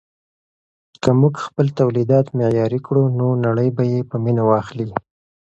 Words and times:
که 1.01 1.09
موږ 1.19 1.33
خپل 1.45 1.65
تولیدات 1.79 2.27
معیاري 2.37 2.79
کړو 2.87 3.03
نو 3.17 3.27
نړۍ 3.45 3.69
به 3.77 3.83
یې 3.91 3.99
په 4.09 4.15
مینه 4.23 4.43
واخلي. 4.49 4.89